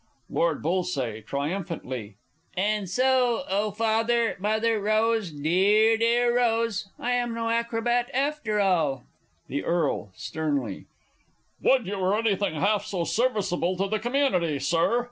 Lord 0.31 0.63
B. 0.63 1.21
(triumphantly). 1.27 2.15
And 2.57 2.89
so 2.89 3.43
oh, 3.47 3.69
Father, 3.69 4.35
Mother, 4.39 4.79
Rose 4.81 5.29
dear, 5.31 5.95
dear 5.95 6.35
Rose 6.35 6.89
I 6.97 7.11
am 7.11 7.35
no 7.35 7.49
acrobat, 7.49 8.09
after 8.11 8.59
all! 8.59 9.03
The 9.47 9.57
E. 9.59 10.03
(sternly). 10.15 10.85
Would 11.61 11.85
you 11.85 11.99
were 11.99 12.17
anything 12.17 12.55
half 12.55 12.83
so 12.83 13.03
serviceable 13.03 13.75
to 13.77 13.87
the 13.87 13.99
community, 13.99 14.57
Sir! 14.57 14.99